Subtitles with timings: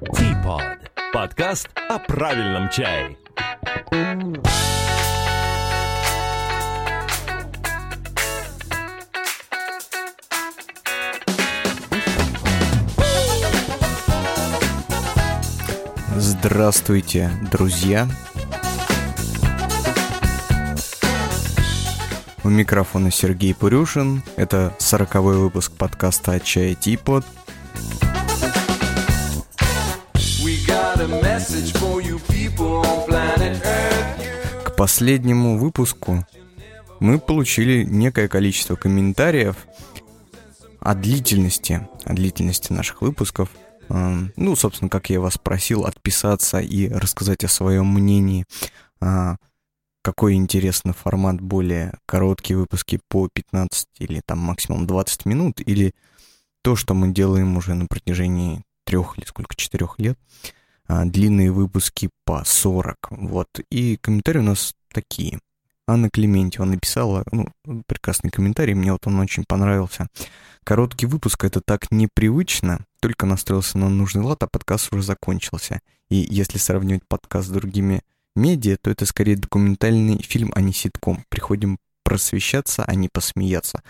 [0.00, 0.78] Teapot.
[1.12, 3.16] Подкаст о правильном чае.
[16.16, 18.06] Здравствуйте, друзья!
[22.44, 24.22] У микрофона Сергей Пурюшин.
[24.36, 27.24] Это сороковой выпуск подкаста чая Типот.
[34.64, 36.26] К последнему выпуску
[36.98, 39.56] мы получили некое количество комментариев
[40.80, 43.50] о длительности, о длительности наших выпусков.
[43.88, 48.44] Эм, ну, собственно, как я вас просил, отписаться и рассказать о своем мнении
[49.00, 49.36] а,
[50.02, 55.94] какой интересный формат, более короткие выпуски по 15 или там максимум 20 минут, или
[56.62, 60.18] то, что мы делаем уже на протяжении трех или сколько, четырех лет,
[60.88, 63.48] длинные выпуски по 40, вот.
[63.70, 65.38] И комментарии у нас такие.
[65.86, 67.48] Анна Клементьева написала, ну,
[67.86, 70.08] прекрасный комментарий, мне вот он очень понравился.
[70.62, 75.80] Короткий выпуск— это так непривычно, только настроился на нужный лад, а подкаст уже закончился.
[76.10, 78.02] И если сравнивать подкаст с другими
[78.36, 81.24] медиа, то это скорее документальный фильм, а не ситком.
[81.30, 83.82] Приходим просвещаться, а не посмеяться.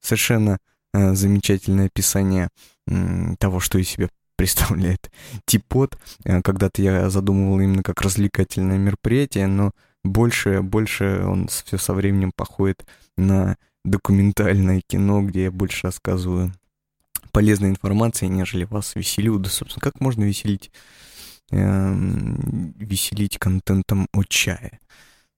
[0.00, 0.58] Совершенно
[0.94, 2.48] э, замечательное описание
[2.86, 4.08] э, того, что из себя
[4.40, 5.10] представляет
[5.44, 5.98] Типот.
[6.24, 12.32] Э, когда-то я задумывал именно как развлекательное мероприятие, но больше, больше он все со временем
[12.34, 16.52] походит на документальное кино, где я больше рассказываю
[17.32, 19.38] полезной информации, нежели вас веселю.
[19.38, 20.70] Да, собственно, как можно веселить
[21.52, 24.78] Эм, веселить контентом о чае.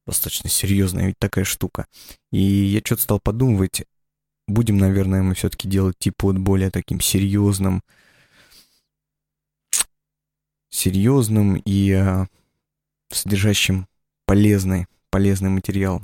[0.07, 1.87] Достаточно серьезная ведь такая штука.
[2.31, 3.85] И я что-то стал подумывать,
[4.47, 7.83] будем, наверное, мы все-таки делать типа вот более таким серьезным,
[10.73, 12.27] серьезным и э,
[13.11, 13.87] содержащим
[14.27, 16.03] полезный, полезный материал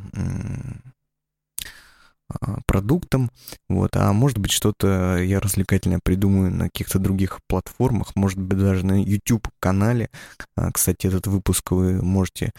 [2.28, 3.30] а, продуктом,
[3.70, 8.84] вот, а может быть что-то я развлекательное придумаю на каких-то других платформах, может быть даже
[8.84, 10.10] на YouTube-канале.
[10.54, 12.52] А, кстати, этот выпуск вы можете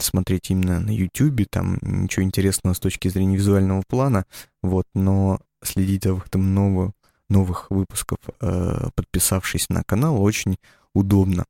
[0.00, 4.26] смотреть именно на YouTube, там ничего интересного с точки зрения визуального плана,
[4.62, 6.92] вот, но следить за выходом нового,
[7.30, 10.56] новых выпусков, э, подписавшись на канал, очень
[10.94, 11.44] удобно.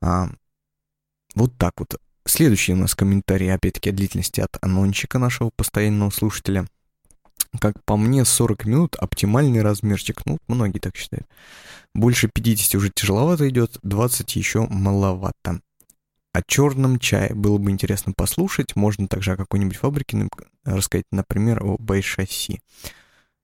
[0.00, 0.28] А,
[1.34, 2.00] вот так вот.
[2.24, 6.66] Следующий у нас комментарий, опять-таки, о длительности от анончика нашего постоянного слушателя–
[7.60, 10.24] как по мне, 40 минут оптимальный размерчик.
[10.24, 11.26] Ну, многие так считают.
[11.94, 15.60] Больше 50 уже тяжеловато идет, 20 еще маловато.
[16.32, 18.74] О черном чае было бы интересно послушать.
[18.74, 20.28] Можно также о какой-нибудь фабрике
[20.64, 22.60] рассказать, например, о Байшаси.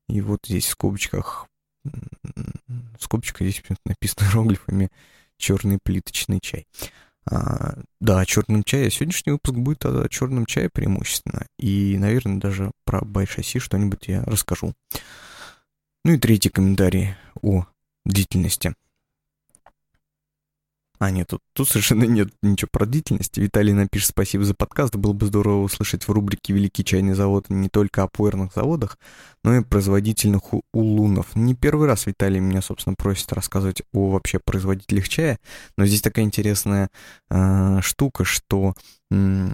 [0.09, 1.47] И вот здесь в скобочках,
[1.85, 4.91] в скобочках здесь написано иероглифами
[5.39, 6.67] черный плиточный чай.
[7.31, 8.91] А, да, о черном чае.
[8.91, 11.47] Сегодняшний выпуск будет о черном чае преимущественно.
[11.59, 14.75] И, наверное, даже про байшаси что-нибудь я расскажу.
[16.05, 17.67] Ну и третий комментарий о
[18.05, 18.75] длительности.
[20.99, 23.39] А, нет, тут, тут совершенно нет ничего про длительность.
[23.39, 24.97] Виталий напишет спасибо за подкаст.
[24.97, 28.99] Было бы здорово услышать в рубрике «Великий чайный завод» не только о пуэрных заводах,
[29.45, 30.43] но и производительных
[30.73, 31.37] улунов.
[31.37, 35.39] Не первый раз Виталий меня, собственно, просит рассказывать о вообще производителях чая,
[35.77, 36.91] но здесь такая интересная
[37.31, 38.75] э, штука, что...
[39.13, 39.51] Э,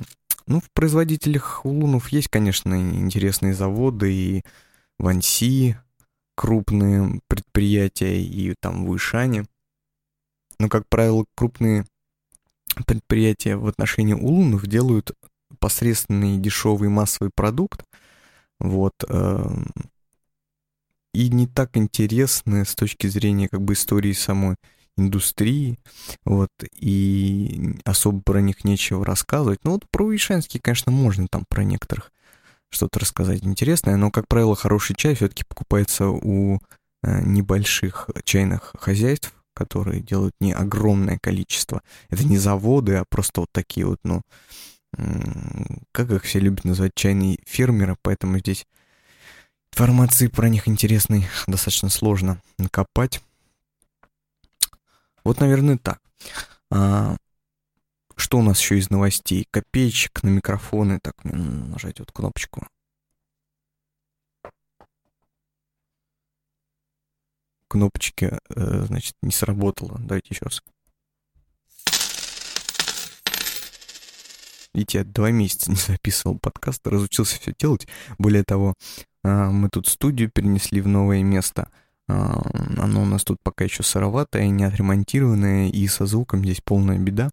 [0.46, 4.44] ну, в производителях улунов есть, конечно, интересные заводы, и
[4.98, 5.78] Ванси,
[6.36, 9.44] крупные предприятия, и там в Ишане.
[10.58, 11.84] Но, как правило, крупные
[12.86, 15.12] предприятия в отношении улунов делают
[15.58, 17.84] посредственный дешевый массовый продукт,
[18.58, 19.66] вот, эм,
[21.12, 24.56] и не так интересны с точки зрения как бы истории самой
[24.96, 25.78] индустрии,
[26.24, 29.60] вот, и особо про них нечего рассказывать.
[29.64, 32.12] Ну вот про Ишанский, конечно, можно там про некоторых
[32.70, 36.60] что-то рассказать интересное, но, как правило, хороший чай все-таки покупается у
[37.02, 41.82] э, небольших чайных хозяйств, которые делают не огромное количество.
[42.10, 44.22] Это не заводы, а просто вот такие вот, ну,
[45.92, 48.66] как их все любят называть, чайные фермеры, поэтому здесь
[49.72, 53.20] информации про них интересной достаточно сложно накопать.
[55.24, 55.98] Вот, наверное, так.
[56.70, 57.16] А,
[58.16, 59.48] что у нас еще из новостей?
[59.50, 61.00] Копеечек на микрофоны.
[61.02, 62.66] Так, нажать вот кнопочку.
[67.74, 69.98] Кнопочки, э, значит, не сработало.
[69.98, 70.62] Давайте еще раз.
[74.72, 77.88] Видите, я два месяца не записывал подкаст, разучился все делать.
[78.16, 78.74] Более того,
[79.24, 81.68] а, мы тут студию перенесли в новое место.
[82.06, 82.40] А,
[82.78, 87.30] оно у нас тут пока еще сыроватое, не отремонтированное, и со звуком здесь полная беда.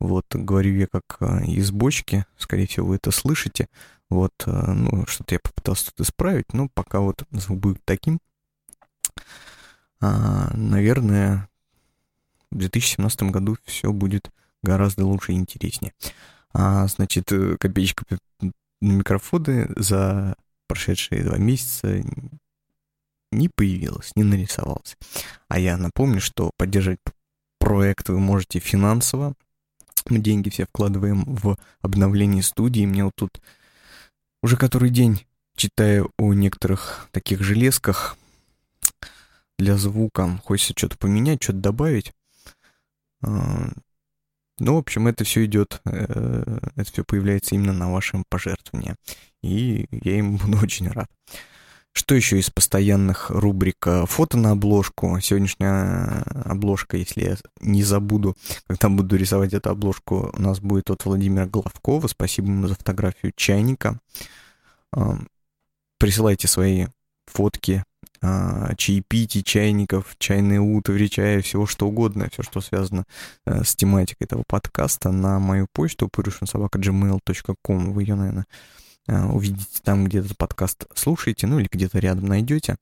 [0.00, 3.68] Вот, говорю я как а, из бочки, скорее всего, вы это слышите.
[4.08, 8.18] Вот, ну, что-то я попытался тут исправить, но пока вот звук будет таким.
[10.54, 11.48] Наверное,
[12.50, 14.30] в 2017 году все будет
[14.62, 15.92] гораздо лучше и интереснее.
[16.52, 18.04] А, значит, э, копеечка
[18.40, 20.36] на микрофоны за
[20.68, 22.02] прошедшие два месяца
[23.32, 24.96] не появилась, не нарисовалась.
[25.48, 27.00] А я напомню, что поддерживать
[27.58, 29.34] проект вы можете финансово.
[30.08, 32.86] Мы деньги все вкладываем в обновление студии.
[32.86, 33.40] Мне вот тут
[34.42, 35.26] уже который день
[35.56, 38.16] читаю о некоторых таких железках
[39.58, 40.40] для звука.
[40.44, 42.12] Хочется что-то поменять, что-то добавить.
[43.22, 43.70] А,
[44.58, 48.94] ну, в общем, это все идет, э, это все появляется именно на вашем пожертвовании.
[49.42, 51.10] И я им буду очень рад.
[51.96, 53.86] Что еще из постоянных рубрик?
[54.06, 55.20] Фото на обложку.
[55.20, 58.36] Сегодняшняя обложка, если я не забуду,
[58.66, 62.08] когда буду рисовать эту обложку, у нас будет от Владимира Головкова.
[62.08, 64.00] Спасибо ему за фотографию чайника.
[65.98, 66.86] Присылайте свои
[67.26, 67.84] фотки
[68.26, 73.04] а, чаепитий, чайников, чайные утвари, чая, всего что угодно, все, что связано
[73.44, 77.92] э, с тематикой этого подкаста, на мою почту purushinsobaka.gmail.com.
[77.92, 78.46] Вы ее, наверное,
[79.08, 82.76] э, увидите там, где этот подкаст слушаете, ну или где-то рядом найдете.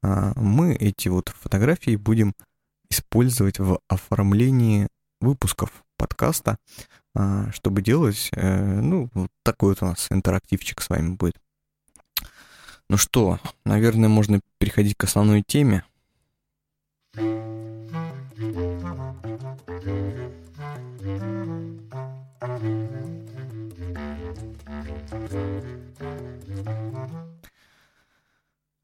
[0.00, 2.32] А, мы эти вот фотографии будем
[2.88, 4.86] использовать в оформлении
[5.20, 6.56] выпусков подкаста,
[7.16, 9.10] а, чтобы делать, э, ну,
[9.42, 11.34] такой вот у нас интерактивчик с вами будет.
[12.88, 15.84] Ну что, наверное, можно переходить к основной теме.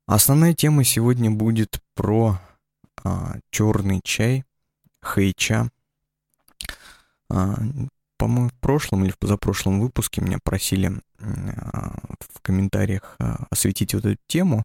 [0.07, 2.41] Основная тема сегодня будет про
[3.05, 4.45] а, черный чай,
[5.01, 5.71] хэйча.
[7.29, 7.55] А,
[8.21, 14.05] по-моему, в прошлом или в позапрошлом выпуске меня просили а, в комментариях а, осветить вот
[14.05, 14.65] эту тему,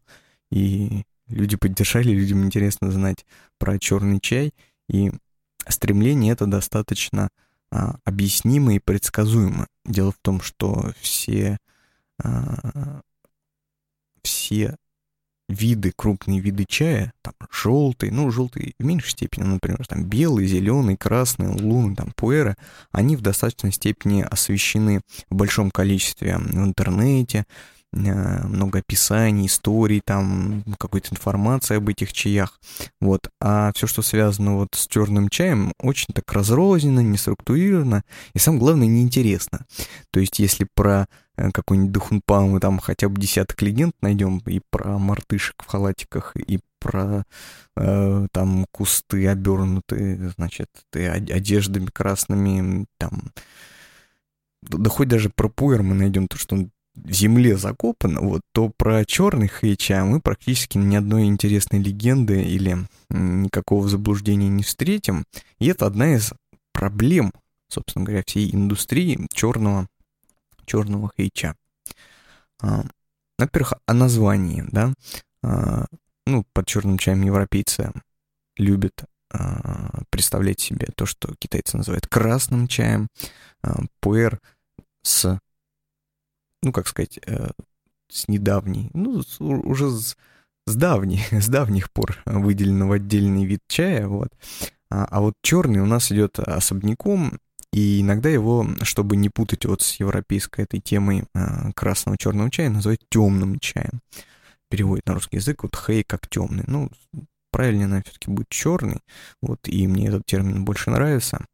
[0.50, 3.24] и люди поддержали, людям интересно знать
[3.58, 4.52] про черный чай,
[4.90, 5.10] и
[5.66, 7.30] стремление это достаточно
[7.70, 9.68] а, объяснимо и предсказуемо.
[9.86, 11.56] Дело в том, что все,
[14.22, 14.76] все
[15.48, 20.96] виды, крупные виды чая, там желтый, ну желтый в меньшей степени, например, там белый, зеленый,
[20.96, 22.56] красный, лун, там пуэра,
[22.90, 27.44] они в достаточной степени освещены в большом количестве в интернете,
[27.92, 32.60] много описаний, историй, там какой-то информации об этих чаях.
[33.00, 33.30] Вот.
[33.40, 38.02] А все, что связано вот с черным чаем, очень так разрозненно, не структурировано
[38.34, 39.66] и, самое главное, неинтересно.
[40.10, 41.06] То есть, если про
[41.36, 46.36] э, какой-нибудь Духунпа мы там хотя бы десяток легенд найдем, и про мартышек в халатиках,
[46.36, 47.24] и про
[47.76, 53.32] э, там кусты обернутые, значит, одеждами красными, там
[54.68, 58.70] да хоть даже про пуэр мы найдем то, что он в земле закопано, вот, то
[58.70, 62.78] про черных хейча мы практически ни одной интересной легенды или
[63.10, 65.24] никакого заблуждения не встретим.
[65.58, 66.32] И это одна из
[66.72, 67.32] проблем,
[67.68, 69.88] собственно говоря, всей индустрии черного,
[70.64, 71.54] черного хейча.
[72.60, 72.84] А,
[73.38, 74.92] во-первых, о названии, да.
[75.42, 75.86] А,
[76.26, 77.92] ну, под черным чаем европейцы
[78.56, 83.08] любят а, представлять себе то, что китайцы называют красным чаем.
[83.62, 84.40] А, пуэр
[85.02, 85.38] с
[86.66, 87.50] ну, как сказать, э,
[88.08, 90.16] с недавней, ну, уже с,
[90.66, 94.30] с давних, с давних пор выделен в отдельный вид чая, вот.
[94.90, 97.38] А, а вот черный у нас идет особняком,
[97.72, 102.68] и иногда его, чтобы не путать вот с европейской этой темой а, красного черного чая,
[102.68, 104.00] называют темным чаем.
[104.68, 106.64] Переводит на русский язык вот хей как темный.
[106.66, 106.90] Ну,
[107.52, 109.00] правильнее, наверное, все-таки будет черный.
[109.40, 111.44] Вот, и мне этот термин больше нравится.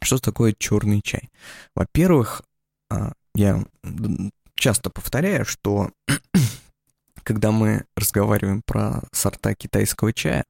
[0.00, 1.28] Что такое черный чай?
[1.74, 2.42] Во-первых,
[2.88, 3.64] а, я
[4.54, 5.90] часто повторяю, что
[7.22, 10.44] когда мы разговариваем про сорта китайского чая,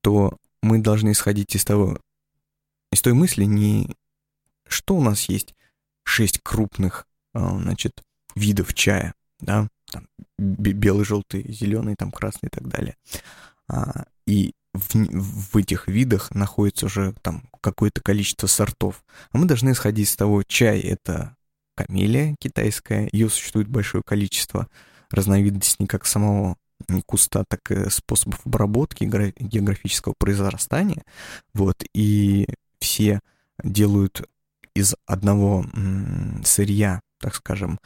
[0.00, 1.98] то мы должны исходить из того,
[2.92, 3.96] из той мысли не
[4.68, 5.54] что у нас есть
[6.04, 8.02] шесть крупных, а, значит,
[8.34, 10.06] видов чая, да, там,
[10.38, 12.96] белый, желтый, зеленый, там, красный и так далее.
[13.68, 19.04] А, и в, в этих видах находится уже там какое-то количество сортов.
[19.30, 21.36] А мы должны исходить из того, чай это
[21.86, 23.08] камелия китайская.
[23.12, 24.68] Ее существует большое количество
[25.10, 26.56] разновидностей как самого
[27.06, 31.04] куста, так и способов обработки географического произрастания.
[31.54, 32.48] Вот, и
[32.80, 33.20] все
[33.62, 34.28] делают
[34.74, 35.64] из одного
[36.44, 37.78] сырья, так скажем,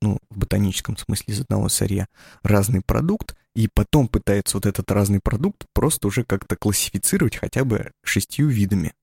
[0.00, 2.06] ну, в ботаническом смысле из одного сырья
[2.42, 7.92] разный продукт, и потом пытается вот этот разный продукт просто уже как-то классифицировать хотя бы
[8.02, 8.94] шестью видами,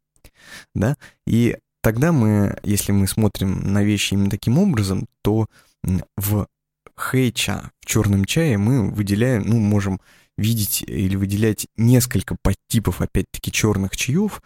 [0.74, 5.48] да, и тогда мы, если мы смотрим на вещи именно таким образом, то
[6.18, 6.48] в
[6.96, 10.00] хэйча, в черном чае мы выделяем, ну, можем
[10.38, 14.42] видеть или выделять несколько подтипов, опять-таки, черных чаев,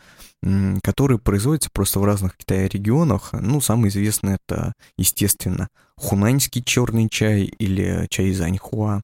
[0.83, 3.33] которые производятся просто в разных Китае регионах.
[3.33, 9.01] Ну, самый известный это, естественно, хунаньский черный чай или чай из Аньхуа.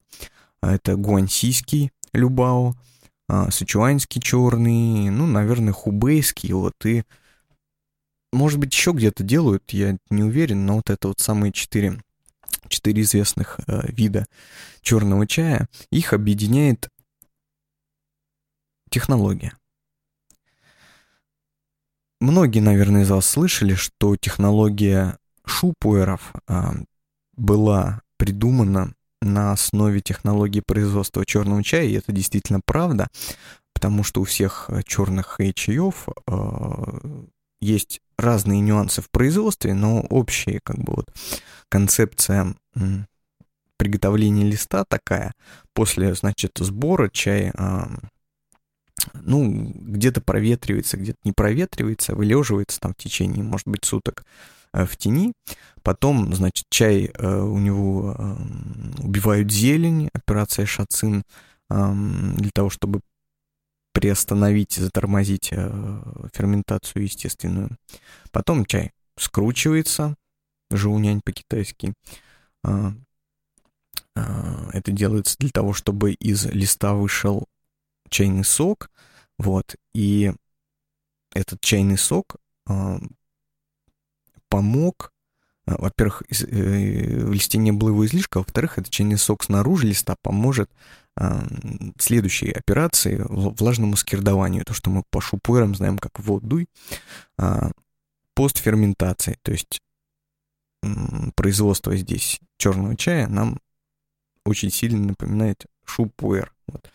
[0.61, 2.75] Это гуансийский любао,
[3.27, 7.03] а, сычуанский черный, ну, наверное, хубейский, вот, и
[8.31, 12.01] может быть, еще где-то делают, я не уверен, но вот это вот самые четыре
[12.67, 14.25] четыре известных э, вида
[14.81, 16.89] черного чая, их объединяет
[18.89, 19.53] технология.
[22.19, 26.71] Многие, наверное, из вас слышали, что технология шупуэров э,
[27.35, 33.07] была придумана на основе технологии производства черного чая, и это действительно правда,
[33.73, 37.23] потому что у всех черных чаев э,
[37.61, 41.13] есть разные нюансы в производстве, но общая как бы вот
[41.69, 42.55] концепция
[43.77, 45.33] приготовления листа такая.
[45.73, 47.51] После, значит, сбора чай,
[49.13, 54.23] ну, где-то проветривается, где-то не проветривается, вылеживается там в течение, может быть, суток
[54.73, 55.33] э, в тени.
[55.81, 58.37] Потом, значит, чай э, у него
[58.99, 61.23] убивают зелень, операция шацин,
[61.69, 62.99] для того, чтобы
[63.93, 66.01] приостановить, затормозить э,
[66.33, 67.77] ферментацию естественную.
[68.31, 70.15] Потом чай скручивается,
[70.69, 71.93] жаунянь по-китайски.
[72.63, 72.93] А,
[74.15, 77.47] а, это делается для того, чтобы из листа вышел
[78.09, 78.89] чайный сок,
[79.37, 80.33] вот, и
[81.33, 82.35] этот чайный сок
[82.67, 82.99] а,
[84.49, 85.11] помог
[85.65, 90.69] во-первых, э, в листе не было его излишка, во-вторых, чайный сок снаружи листа поможет
[91.99, 96.69] следующей операции, влажному скирдованию, то, что мы по шупуэрам знаем как водуй,
[98.33, 99.81] постферментации, то есть
[101.35, 103.59] производство здесь черного чая нам
[104.45, 106.53] очень сильно напоминает шупуэр.
[106.71, 106.89] Вот.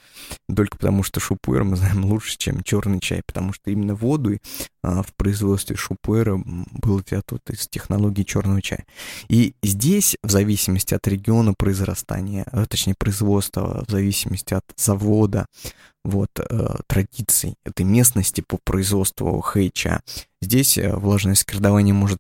[0.54, 4.38] Только потому, что шупуэр мы знаем лучше, чем черный чай, потому что именно воду
[4.83, 8.87] а, в производстве шупуэра был взят вот из технологии черного чая.
[9.28, 15.47] И здесь, в зависимости от региона произрастания, а, точнее производства, в зависимости от завода,
[16.04, 20.02] вот, э, традиций этой местности по производству хэйча,
[20.40, 22.18] здесь э, влажное скирдование может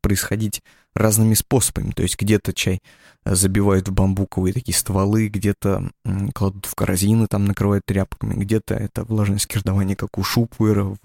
[0.00, 0.62] происходить
[0.94, 1.92] разными способами.
[1.92, 2.80] То есть где-то чай
[3.24, 5.90] э, забивают в бамбуковые такие стволы, где-то
[6.34, 10.98] кладут в корзины, там накрывают тряпками, где-то это влажное скирдование, как у шупуэра в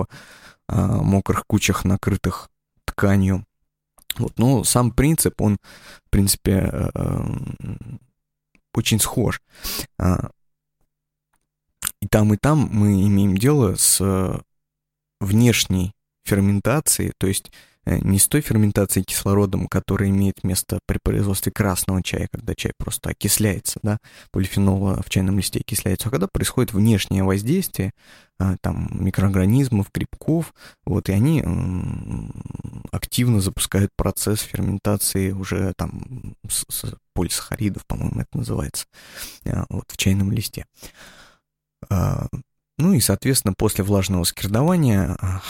[0.68, 2.50] а, мокрых кучах, накрытых
[2.86, 3.46] тканью.
[4.18, 5.58] Вот, но сам принцип, он,
[6.06, 7.26] в принципе, э, э,
[8.74, 9.42] очень схож.
[10.00, 10.30] А,
[12.02, 14.44] и там, и там мы имеем дело с
[15.20, 17.52] внешней ферментацией, то есть
[17.86, 23.12] не с той ферментацией кислородом, которая имеет место при производстве красного чая, когда чай просто
[23.12, 24.00] окисляется, да,
[24.32, 27.92] полифенол в чайном листе окисляется, а когда происходит внешнее воздействие,
[28.38, 30.54] а, там, микроорганизмов, грибков,
[30.86, 31.42] вот, и они
[32.92, 38.88] активно запускают процесс ферментации уже там с, с полисахаридов, по-моему, это называется,
[39.46, 40.66] а, вот, в чайном листе.
[41.90, 42.28] А,
[42.78, 45.42] ну и, соответственно, после влажного скирдования чай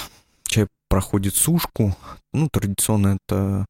[0.88, 1.96] проходит сушку.
[2.34, 3.66] Ну, традиционно это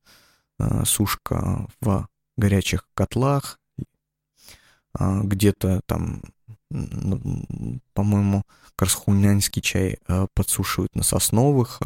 [0.59, 2.07] э, сушка в
[2.37, 3.59] горячих котлах.
[4.99, 6.21] Э, где-то там,
[7.93, 8.43] по-моему,
[8.75, 11.79] карсхунянский чай э, подсушивают на сосновых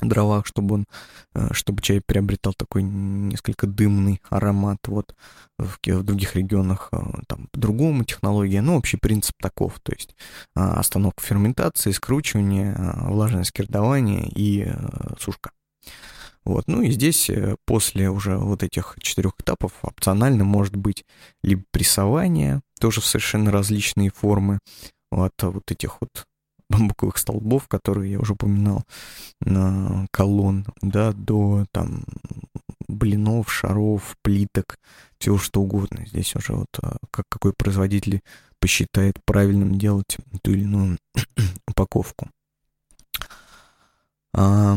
[0.00, 0.86] дровах, чтобы он,
[1.34, 4.78] э, чтобы чай приобретал такой несколько дымный аромат.
[4.86, 5.14] Вот
[5.58, 10.14] в, в других регионах э, там по-другому технология, но общий принцип таков, то есть
[10.54, 12.76] э, остановка ферментации, скручивание,
[13.08, 14.68] влажное скирдование и
[15.18, 15.50] сушка.
[16.44, 16.68] Вот.
[16.68, 17.28] Ну и здесь
[17.64, 21.04] после уже вот этих четырех этапов опционально может быть
[21.42, 24.60] либо прессование, тоже в совершенно различные формы,
[25.10, 26.24] от вот этих вот
[26.68, 28.84] бамбуковых столбов, которые я уже упоминал,
[29.40, 32.04] на колонн, да, до там
[32.88, 34.78] блинов, шаров, плиток,
[35.18, 36.06] всего что угодно.
[36.06, 38.20] Здесь уже вот а, как какой производитель
[38.60, 40.98] посчитает правильным делать ту или иную
[41.68, 42.28] упаковку.
[44.34, 44.76] А,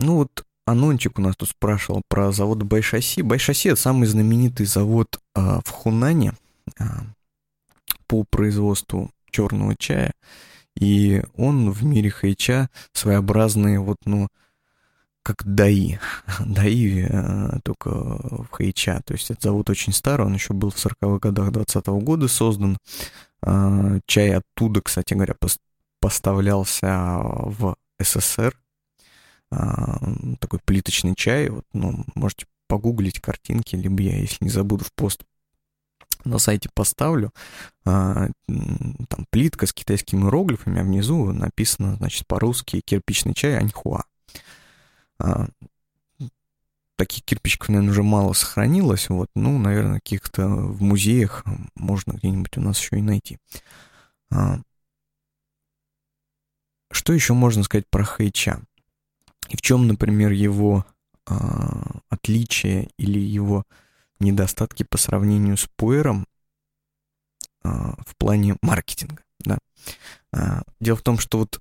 [0.00, 3.22] ну вот Анончик у нас тут спрашивал про завод Байшаси.
[3.22, 6.34] Байшаси— это самый знаменитый завод а, в Хунане
[6.78, 7.04] а,
[8.06, 10.12] по производству черного чая.
[10.78, 14.28] И он в мире хайча своеобразный, вот, ну,
[15.22, 15.98] как Даи.
[16.40, 19.02] Даи э, только в Хэйча.
[19.04, 22.28] То есть это завод очень старый, он еще был в 40-х годах 20 -го года
[22.28, 22.78] создан.
[23.42, 25.34] Э, чай оттуда, кстати говоря,
[26.00, 28.56] поставлялся в СССР.
[29.50, 29.56] Э,
[30.38, 31.50] такой плиточный чай.
[31.50, 35.24] Вот, ну, можете погуглить картинки, либо я, если не забуду, в пост
[36.24, 37.32] на сайте поставлю.
[37.84, 44.04] А, там плитка с китайскими иероглифами, а внизу написано, значит, по-русски кирпичный чай Аньхуа.
[45.18, 45.48] А,
[46.96, 49.08] таких кирпичиков, наверное, уже мало сохранилось.
[49.08, 51.44] Вот, ну, наверное, каких-то в музеях
[51.74, 53.38] можно где-нибудь у нас еще и найти.
[54.30, 54.60] А,
[56.90, 58.60] что еще можно сказать про Хэйча?
[59.48, 60.84] И в чем, например, его
[62.08, 63.64] отличие или его
[64.20, 66.26] недостатки по сравнению с пуэром
[67.62, 69.22] а, в плане маркетинга.
[69.40, 69.58] Да?
[70.32, 71.60] А, дело в том, что вот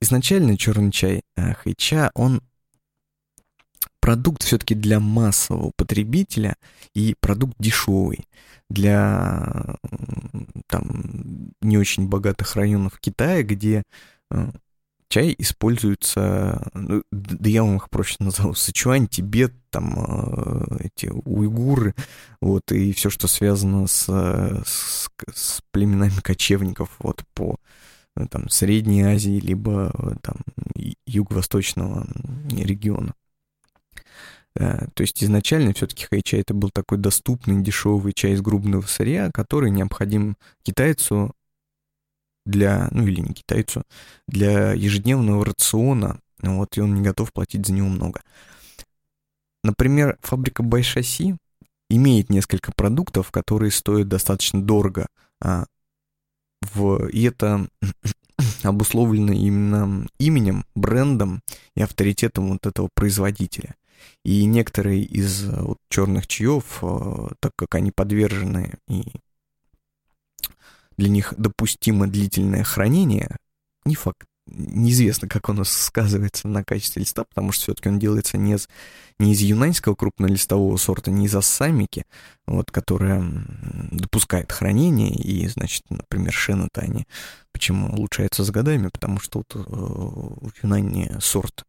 [0.00, 2.42] изначально черный чай а, хайча, он
[4.00, 6.56] продукт все-таки для массового потребителя
[6.94, 8.26] и продукт дешевый
[8.70, 9.76] для
[10.66, 13.82] там не очень богатых районов Китая, где
[15.08, 21.94] чай используется, ну, да я вам их проще назову, Сычуань, Тибет, там э, эти уйгуры,
[22.40, 27.56] вот, и все, что связано с, с, с племенами кочевников, вот, по
[28.16, 30.36] э, там, Средней Азии, либо э, там
[31.06, 32.06] юго-восточного
[32.50, 33.14] региона.
[34.54, 39.70] То есть изначально все-таки хайчай это был такой доступный, дешевый чай из грубного сырья, который
[39.70, 41.32] необходим китайцу
[42.48, 43.82] для, ну или не китайцу,
[44.26, 48.22] для ежедневного рациона, вот, и он не готов платить за него много.
[49.62, 51.36] Например, фабрика Байшаси
[51.90, 55.06] имеет несколько продуктов, которые стоят достаточно дорого,
[55.40, 55.66] а,
[56.62, 57.68] в, и это
[58.62, 61.42] обусловлено именно именем, брендом
[61.74, 63.74] и авторитетом вот этого производителя.
[64.24, 69.04] И некоторые из вот, черных чаев, а, так как они подвержены и
[70.98, 73.36] для них допустимо длительное хранение,
[73.86, 74.26] не факт.
[74.50, 78.68] Неизвестно, как оно сказывается на качестве листа, потому что все-таки он делается не из,
[79.18, 82.04] не из юнаньского крупнолистового сорта, не из ассамики,
[82.46, 83.22] вот, которая
[83.90, 87.06] допускает хранение, и, значит, например, шены-то они
[87.52, 91.64] почему улучшаются с годами, потому что вот, э, в Юнане сорт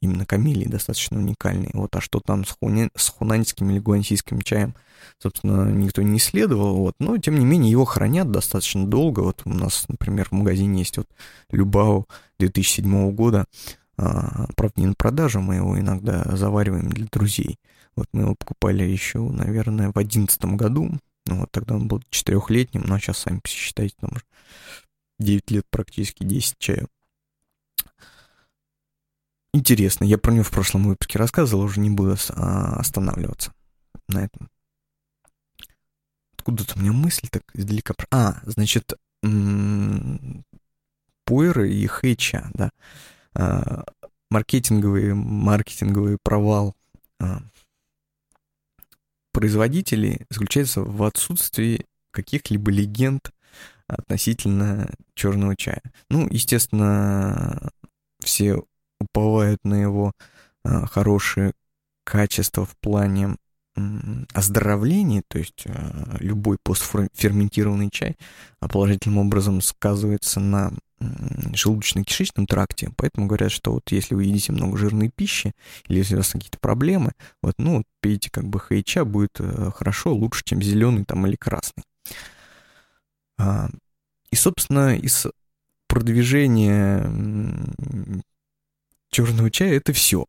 [0.00, 1.70] именно камелии достаточно уникальный.
[1.72, 2.88] Вот, а что там с, хуни...
[2.94, 4.74] с хунаньским или гуансийским чаем,
[5.18, 9.20] собственно, никто не исследовал, вот, но, тем не менее, его хранят достаточно долго.
[9.20, 11.08] Вот у нас, например, в магазине есть вот
[11.50, 12.06] Любау
[12.38, 13.46] 2007 года,
[13.96, 17.58] а, правда, не на продажу, мы его иногда завариваем для друзей.
[17.96, 20.92] Вот мы его покупали еще, наверное, в 2011 году,
[21.26, 24.22] ну, вот тогда он был четырехлетним, ну, а сейчас сами посчитайте, там уже
[25.18, 26.88] 9 лет практически, 10 чаю
[29.58, 30.04] интересно.
[30.04, 33.52] Я про него в прошлом выпуске рассказывал, уже не буду а, останавливаться
[34.08, 34.48] на этом.
[36.36, 37.94] Откуда-то у меня мысль так издалека...
[38.10, 38.94] А, значит,
[41.24, 42.70] Пуэры и Хэча, да.
[43.34, 43.84] А,
[44.30, 46.74] маркетинговый, маркетинговый провал
[47.20, 47.42] а,
[49.32, 53.30] производителей заключается в отсутствии каких-либо легенд
[53.86, 55.82] относительно черного чая.
[56.10, 57.70] Ну, естественно,
[58.20, 58.62] все
[59.00, 60.12] уповают на его
[60.64, 61.52] э, хорошие
[62.04, 63.36] качества в плане
[64.32, 68.16] оздоровления, то есть э, любой постферментированный чай
[68.58, 75.10] положительным образом сказывается на желудочно-кишечном тракте, поэтому говорят, что вот если вы едите много жирной
[75.14, 75.52] пищи,
[75.86, 80.12] или если у вас какие-то проблемы, вот, ну, пейте как бы хайча, будет э, хорошо,
[80.12, 81.84] лучше, чем зеленый там или красный.
[83.38, 83.70] А,
[84.30, 85.26] и, собственно, из
[85.86, 87.08] продвижения
[89.10, 90.26] черного чая это все.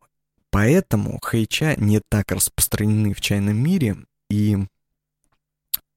[0.51, 3.97] Поэтому хайча не так распространены в чайном мире,
[4.29, 4.57] и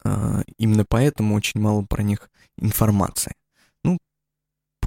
[0.04, 3.32] э, именно поэтому очень мало про них информации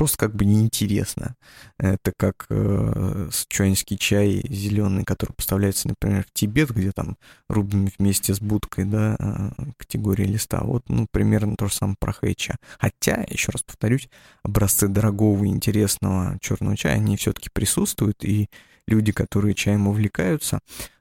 [0.06, 1.36] просто как бы неинтересно.
[1.80, 7.18] Это как э, сычуанский чай зеленый, который поставляется, например, в Тибет, где там
[7.50, 10.62] рубим вместе с будкой, да, э, категории листа.
[10.64, 12.58] Вот, ну, примерно то же самое про хэйча.
[12.78, 14.08] Хотя, еще раз повторюсь,
[14.44, 18.48] образцы дорогого и интересного черного чая, они все-таки присутствуют, и
[18.88, 20.60] люди, которые чаем увлекаются,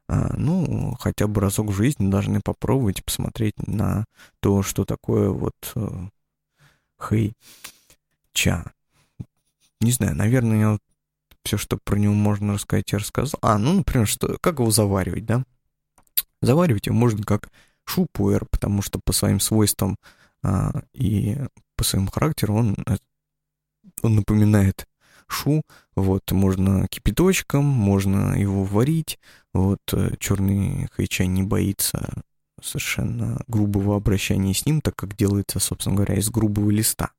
[0.09, 4.07] э, ну, хотя бы разок в жизни должны попробовать посмотреть на
[4.41, 6.09] то, что такое вот э,
[6.97, 7.35] хэй
[8.35, 8.65] ча
[9.81, 10.79] не знаю, наверное, я
[11.45, 13.39] все, что про него можно рассказать, я рассказал.
[13.43, 15.45] А, ну, например, что, как его заваривать, да?
[16.41, 17.51] Заваривать его можно как
[17.85, 19.97] шупуэр, потому что по своим свойствам
[20.43, 21.39] а, и
[21.77, 22.97] по своему характеру он, э,
[24.03, 24.87] он напоминает
[25.27, 25.63] шу,
[25.97, 29.19] вот, можно кипяточком, можно его варить,
[29.53, 32.23] вот, э, черный хайчай не боится
[32.63, 37.11] совершенно грубого обращения с ним, так как делается, собственно говоря, из грубого листа.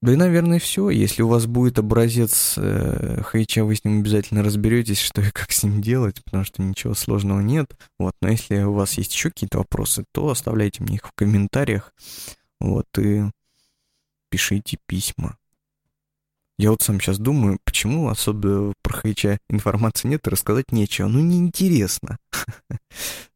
[0.00, 0.90] Да и, наверное, все.
[0.90, 5.50] Если у вас будет образец э, хайча, вы с ним обязательно разберетесь, что и как
[5.50, 7.76] с ним делать, потому что ничего сложного нет.
[7.98, 11.92] Вот, но если у вас есть еще какие-то вопросы, то оставляйте мне их в комментариях.
[12.60, 13.24] Вот, и
[14.30, 15.36] пишите письма.
[16.58, 21.08] Я вот сам сейчас думаю, почему особо про хайча информации нет и рассказать нечего.
[21.08, 22.18] Ну, неинтересно.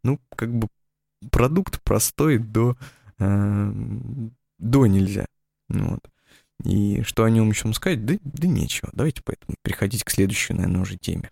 [0.05, 0.67] Ну, как бы
[1.31, 2.77] продукт простой до,
[3.21, 3.73] э,
[4.59, 5.27] до нельзя.
[5.69, 6.01] Вот.
[6.65, 8.05] И что о нем еще сказать?
[8.05, 8.91] Да, да нечего.
[8.93, 11.31] Давайте поэтому переходить к следующей, наверное, уже теме.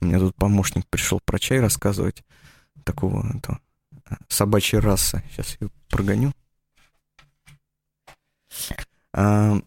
[0.00, 2.22] У меня тут помощник пришел про чай рассказывать.
[2.84, 3.58] Такого это,
[4.28, 5.22] собачьей расы.
[5.30, 6.32] Сейчас ее прогоню.
[9.12, 9.60] А,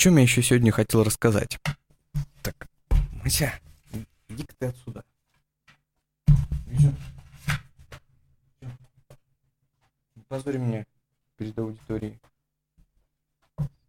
[0.00, 1.58] чем я еще сегодня хотел рассказать?
[2.40, 2.66] Так,
[3.22, 3.52] Мася,
[4.30, 5.04] иди-ка ты отсюда.
[6.66, 6.94] Не
[10.26, 10.86] позорь меня
[11.36, 12.18] перед аудиторией.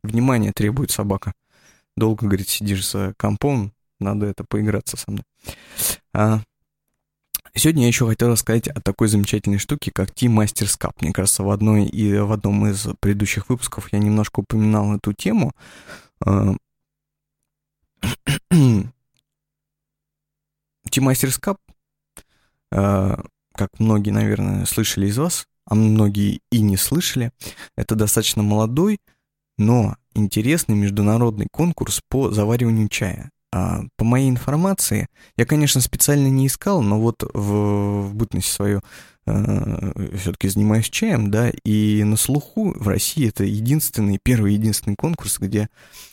[0.04, 1.32] Внимание требует собака.
[1.96, 3.72] Долго, говорит, сидишь за компом,
[4.02, 5.24] надо это поиграться со мной.
[6.14, 6.42] А,
[7.56, 10.94] сегодня я еще хотел рассказать о такой замечательной штуке, как Team Masters Cup.
[11.02, 15.52] Мне кажется, в одной и в одном из предыдущих выпусков я немножко упоминал эту тему.
[16.24, 16.58] Team
[20.96, 21.58] Masters Cup,
[22.70, 27.32] как многие, наверное, слышали из вас, а многие и не слышали,
[27.78, 29.00] это достаточно молодой,
[29.58, 33.30] но интересный международный конкурс по завариванию чая.
[33.54, 38.82] А, по моей информации, я, конечно, специально не искал, но вот в, в бытность свою
[39.26, 45.38] э, все-таки занимаюсь чаем, да, и на слуху в России это единственный, первый единственный конкурс,
[45.38, 45.68] где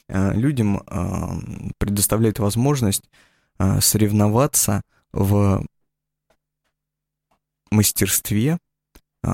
[0.09, 3.05] э, людям э, предоставляют возможность
[3.61, 5.65] э, соревноваться в
[7.71, 8.59] мастерстве
[9.23, 9.31] э,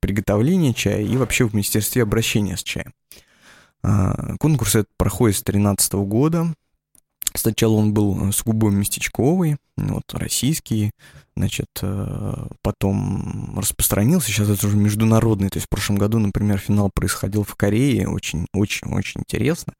[0.00, 2.94] приготовления чая и вообще в мастерстве обращения с чаем.
[4.38, 6.54] Конкурс этот проходит с 2013 года,
[7.36, 10.92] Сначала он был сугубо местечковый, вот, российский,
[11.36, 16.90] значит, э, потом распространился, сейчас это уже международный, то есть в прошлом году, например, финал
[16.94, 19.72] происходил в Корее, очень-очень-очень интересно,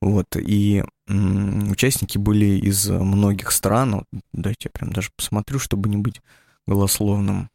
[0.00, 5.96] вот, и участники были из многих стран, вот, дайте я прям даже посмотрю, чтобы не
[5.96, 6.20] быть
[6.66, 7.48] голословным,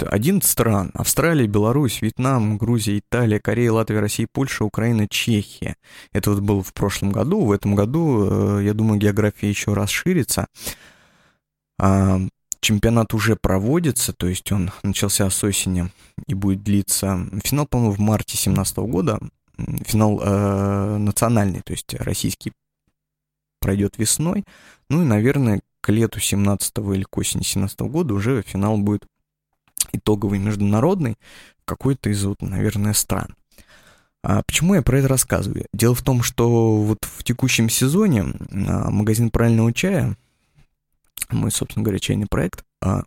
[0.00, 0.90] 11 стран.
[0.94, 5.76] Австралия, Беларусь, Вьетнам, Грузия, Италия, Корея, Латвия, Россия, Польша, Украина, Чехия.
[6.12, 7.44] Это вот было в прошлом году.
[7.44, 10.46] В этом году, э, я думаю, география еще расширится.
[11.80, 12.20] А,
[12.60, 15.90] чемпионат уже проводится, то есть он начался с осени
[16.26, 17.26] и будет длиться.
[17.44, 19.18] Финал, по-моему, в марте 2017 года.
[19.86, 22.52] Финал э, национальный, то есть российский
[23.60, 24.44] пройдет весной.
[24.88, 29.06] Ну и, наверное, к лету 17 или к осени 17 года уже финал будет
[29.92, 31.16] итоговый международный
[31.64, 33.34] какой-то из, вот, наверное, стран.
[34.22, 35.66] А почему я про это рассказываю?
[35.72, 40.16] Дело в том, что вот в текущем сезоне а, магазин правильного чая,
[41.30, 43.04] мой, собственно говоря, чайный проект, а,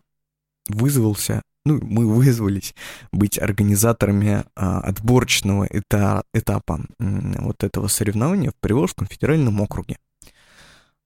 [0.68, 2.74] вызвался, ну, мы вызвались
[3.12, 9.98] быть организаторами а, отборочного эта, этапа вот этого соревнования в Приволжском федеральном округе.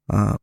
[0.09, 0.39] В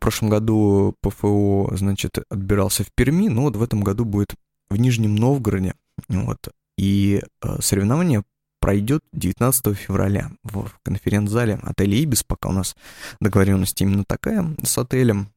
[0.00, 4.34] прошлом году ПФО, значит, отбирался в Перми, но вот в этом году будет
[4.70, 5.74] в Нижнем Новгороде.
[6.08, 6.48] Вот,
[6.78, 8.24] и э, соревнование
[8.60, 12.76] пройдет 19 февраля в конференц-зале отеля «Ибис», пока у нас
[13.20, 15.32] договоренность именно такая с отелем.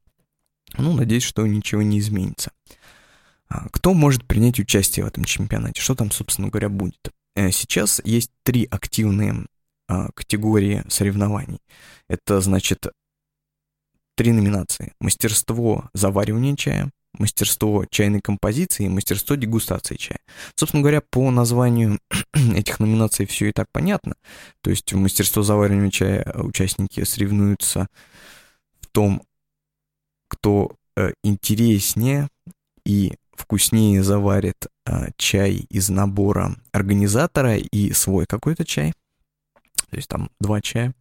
[0.78, 2.52] Ну, надеюсь, что ничего не изменится.
[3.48, 5.80] А, кто может принять участие в этом чемпионате?
[5.80, 7.10] Что там, собственно говоря, будет?
[7.34, 9.46] Э, сейчас есть три активные
[9.88, 11.60] а, категории соревнований.
[12.08, 12.86] Это, значит,
[14.16, 14.92] три номинации.
[15.00, 20.18] Мастерство заваривания чая, мастерство чайной композиции и мастерство дегустации чая.
[20.54, 21.98] Собственно говоря, по названию
[22.54, 24.14] этих номинаций все и так понятно.
[24.60, 27.88] То есть в мастерство заваривания чая участники соревнуются
[28.80, 29.22] в том,
[30.28, 32.28] кто э, интереснее
[32.84, 38.92] и вкуснее заварит э, чай из набора организатора и свой какой-то чай.
[39.90, 40.94] То есть там два чая.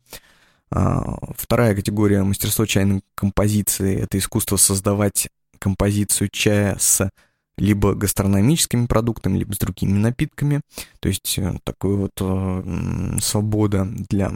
[0.71, 7.09] А, вторая категория мастерство чайной композиции— это искусство создавать композицию чая с
[7.57, 10.61] либо гастрономическими продуктами, либо с другими напитками.
[10.99, 14.31] То есть э, такой вот э, свобода для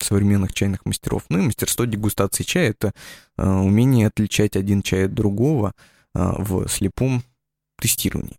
[0.00, 1.24] современных чайных мастеров.
[1.28, 2.92] Ну и мастерство дегустации чая— это
[3.36, 5.72] э, умение отличать один чай от другого
[6.14, 7.22] э, в слепом
[7.80, 8.36] тестировании.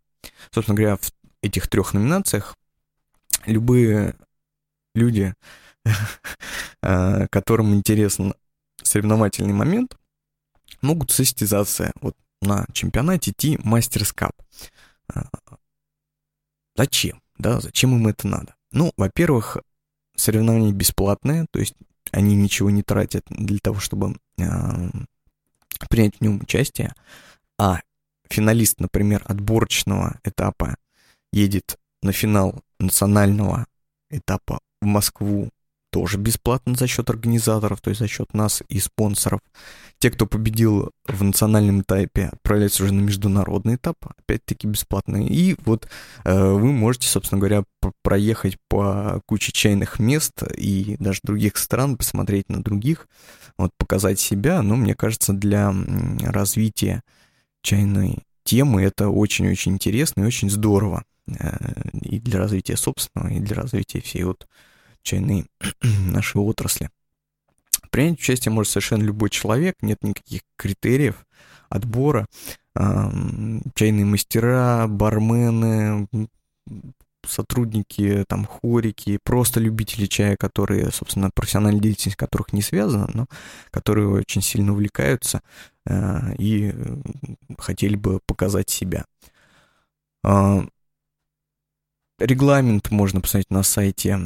[0.52, 2.56] Собственно говоря, в этих трех номинациях
[3.46, 4.16] любые
[4.96, 5.34] люди,
[6.84, 8.34] э, которым интересен
[8.84, 9.99] соревновательный момент,
[10.82, 14.34] могут состязаться вот на чемпионате Ти Мастерс Кап.
[16.76, 17.22] Зачем?
[17.38, 18.56] Да, зачем им это надо?
[18.72, 19.58] Ну, во-первых,
[20.16, 21.76] соревнования бесплатные, то есть
[22.12, 24.44] они ничего не тратят для того, чтобы э,
[25.90, 26.94] принять в нем участие,
[27.58, 27.82] а
[28.30, 30.78] финалист, например, отборочного этапа
[31.32, 33.66] едет на финал национального
[34.10, 35.50] этапа в Москву
[35.92, 39.42] тоже бесплатно за счет организаторов, то есть за счет нас и спонсоров.
[39.98, 45.18] Те, кто победил в национальном этапе, отправляются уже на международный этап, опять-таки бесплатно.
[45.18, 45.90] И вот
[46.24, 47.64] э, вы можете, собственно говоря,
[48.02, 53.08] проехать по куче чайных мест и даже других стран, посмотреть на других,
[53.58, 54.62] вот показать себя.
[54.62, 55.74] Но мне кажется, для
[56.22, 57.04] развития
[57.62, 61.04] чайной темы это очень-очень интересно и очень здорово.
[61.38, 61.58] Э,
[61.94, 64.48] и для развития собственного, и для развития всей вот
[65.02, 65.46] чайной
[65.82, 66.90] нашей отрасли.
[67.92, 71.26] Принять участие может совершенно любой человек, нет никаких критериев
[71.70, 72.28] отбора.
[72.76, 76.08] Чайные мастера, бармены,
[77.26, 83.28] сотрудники, там, хорики, просто любители чая, которые, собственно, профессиональная деятельность которых не связана, но
[83.72, 85.42] которые очень сильно увлекаются
[85.86, 86.74] э, и
[87.58, 89.06] хотели бы показать себя.
[90.24, 90.66] А,
[92.20, 94.20] Регламент можно посмотреть на сайте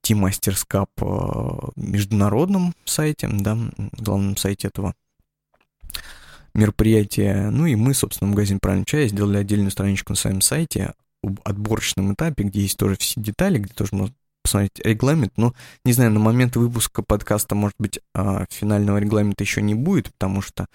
[0.00, 3.56] T-Masters Cup, э, международном сайте, да,
[3.92, 4.94] главном сайте этого
[6.54, 7.50] мероприятия.
[7.50, 11.40] Ну и мы, собственно, в магазине «Правильный чай» сделали отдельную страничку на своем сайте об
[11.44, 15.32] отборочном этапе, где есть тоже все детали, где тоже можно посмотреть регламент.
[15.36, 15.54] Но,
[15.84, 20.40] не знаю, на момент выпуска подкаста, может быть, а, финального регламента еще не будет, потому
[20.40, 20.66] что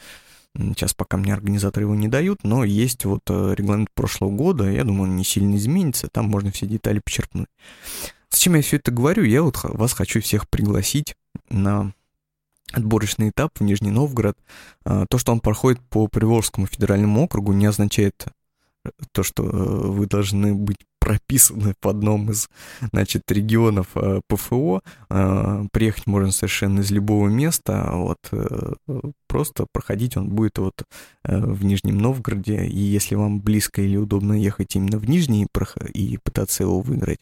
[0.55, 4.83] Сейчас пока мне организаторы его не дают, но есть вот э, регламент прошлого года, я
[4.83, 7.47] думаю, он не сильно изменится, там можно все детали почерпнуть.
[8.29, 9.23] Зачем я все это говорю?
[9.23, 11.15] Я вот вас хочу всех пригласить
[11.49, 11.93] на
[12.71, 14.37] отборочный этап в Нижний Новгород.
[14.85, 18.25] А, то, что он проходит по Приволжскому федеральному округу, не означает
[19.11, 22.47] то, что э, вы должны быть прописаны в одном из,
[22.93, 24.81] значит, регионов э, ПФО.
[25.09, 28.73] Э, приехать можно совершенно из любого места, вот, э,
[29.27, 30.83] просто проходить он будет вот
[31.23, 35.47] в Нижнем Новгороде, и если вам близко или удобно ехать именно в Нижний
[35.93, 37.19] и пытаться его выиграть,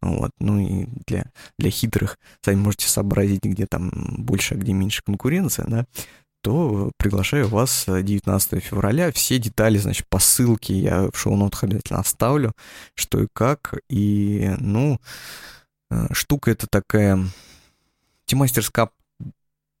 [0.00, 5.02] вот, ну и для, для хитрых, сами можете сообразить, где там больше, а где меньше
[5.04, 5.86] конкуренция, да,
[6.44, 9.10] то приглашаю вас 19 февраля.
[9.12, 12.52] Все детали, значит, по ссылке я в шоу-нотах обязательно оставлю,
[12.94, 13.78] что и как.
[13.88, 15.00] И, ну,
[15.90, 17.18] э, штука это такая...
[18.26, 18.92] Tea Masters Cup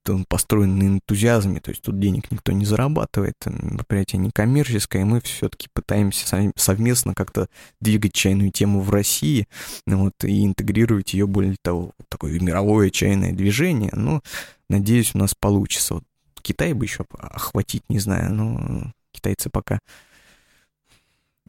[0.06, 5.22] он построен на энтузиазме, то есть тут денег никто не зарабатывает, мероприятие некоммерческое, и мы
[5.22, 7.48] все-таки пытаемся совместно как-то
[7.80, 9.48] двигать чайную тему в России,
[9.86, 14.20] вот, и интегрировать ее более того, такое мировое чайное движение, но
[14.68, 15.94] надеюсь, у нас получится.
[15.94, 16.04] Вот
[16.44, 19.78] Китай бы еще охватить, не знаю, но китайцы пока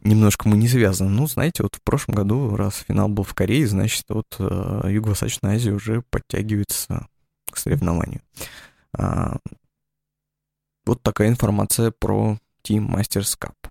[0.02, 1.10] немножко мы не связаны.
[1.10, 5.56] Ну, знаете, вот в прошлом году, раз финал был в Корее, значит, вот э, Юго-Восточная
[5.56, 7.08] Азия уже подтягивается
[7.50, 8.22] к соревнованию.
[8.96, 9.36] А,
[10.86, 13.70] вот такая информация про Team Masters Cup.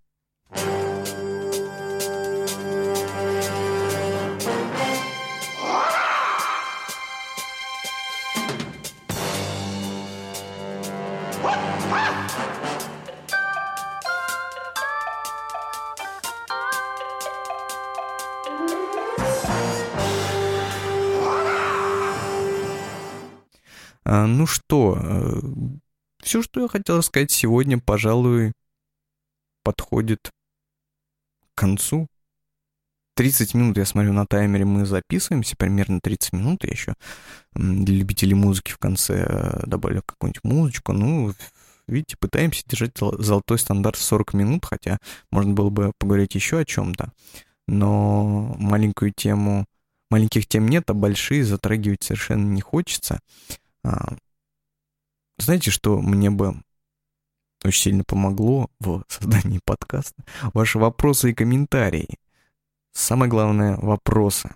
[24.27, 25.41] Ну что, э,
[26.21, 28.53] все, что я хотел сказать сегодня, пожалуй,
[29.63, 30.31] подходит
[31.53, 32.07] к концу.
[33.15, 36.63] 30 минут, я смотрю, на таймере мы записываемся, примерно 30 минут.
[36.63, 36.95] Я еще
[37.53, 40.91] для любителей музыки в конце э, добавлю какую-нибудь музычку.
[40.91, 41.33] Ну,
[41.88, 44.97] видите, пытаемся держать золотой стандарт в 40 минут, хотя
[45.31, 47.13] можно было бы поговорить еще о чем-то.
[47.67, 49.65] Но маленькую тему,
[50.09, 53.19] маленьких тем нет, а большие затрагивать совершенно не хочется.
[53.86, 54.15] А,
[55.38, 56.56] знаете, что мне бы
[57.63, 60.24] очень сильно помогло в создании подкаста?
[60.54, 62.17] Ваши вопросы и комментарии.
[62.93, 64.56] Самое главное, вопросы,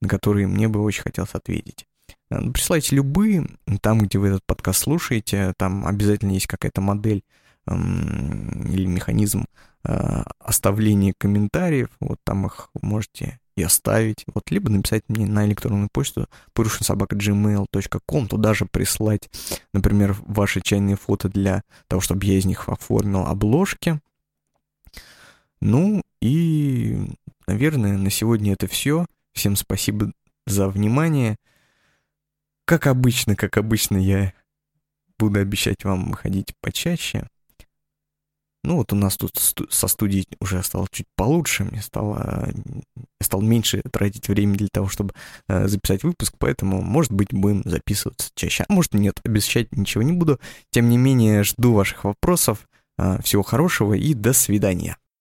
[0.00, 1.86] на которые мне бы очень хотелось ответить.
[2.30, 3.46] А, ну, присылайте любые,
[3.80, 7.22] там, где вы этот подкаст слушаете, там обязательно есть какая-то модель
[7.66, 9.44] эм, или механизм
[9.84, 15.88] э, оставления комментариев, вот там их можете и оставить, вот, либо написать мне на электронную
[15.90, 19.30] почту purushinsobaka.gmail.com, туда же прислать,
[19.72, 24.00] например, ваши чайные фото для того, чтобы я из них оформил обложки.
[25.60, 26.98] Ну и,
[27.46, 29.06] наверное, на сегодня это все.
[29.32, 30.12] Всем спасибо
[30.46, 31.36] за внимание.
[32.66, 34.34] Как обычно, как обычно, я
[35.18, 37.26] буду обещать вам выходить почаще.
[38.66, 39.38] Ну вот у нас тут
[39.70, 42.48] со студией уже стало чуть получше, мне стало,
[42.96, 45.14] я стал меньше тратить времени для того, чтобы
[45.48, 48.64] э, записать выпуск, поэтому, может быть, будем записываться чаще.
[48.68, 50.40] А может, нет, обещать ничего не буду.
[50.72, 52.66] Тем не менее, жду ваших вопросов.
[52.98, 54.96] Э, всего хорошего и до свидания.